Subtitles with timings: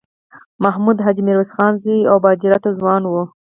[0.63, 3.13] محمود حاجي میرویس خان زوی او با جرئته ځوان و.